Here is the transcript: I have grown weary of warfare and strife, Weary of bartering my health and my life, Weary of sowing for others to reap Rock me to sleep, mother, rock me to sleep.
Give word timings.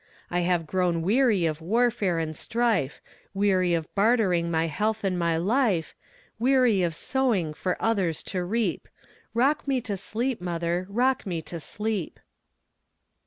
I 0.31 0.39
have 0.39 0.65
grown 0.65 1.03
weary 1.03 1.45
of 1.45 1.61
warfare 1.61 2.17
and 2.17 2.35
strife, 2.35 3.03
Weary 3.35 3.75
of 3.75 3.93
bartering 3.93 4.49
my 4.49 4.65
health 4.65 5.03
and 5.03 5.19
my 5.19 5.37
life, 5.37 5.93
Weary 6.39 6.81
of 6.81 6.95
sowing 6.95 7.53
for 7.53 7.79
others 7.79 8.23
to 8.23 8.43
reap 8.43 8.87
Rock 9.35 9.67
me 9.67 9.79
to 9.81 9.95
sleep, 9.95 10.41
mother, 10.41 10.87
rock 10.89 11.27
me 11.27 11.39
to 11.43 11.59
sleep. 11.59 12.19